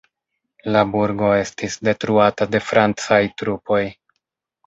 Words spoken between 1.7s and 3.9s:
detruata de francaj trupoj.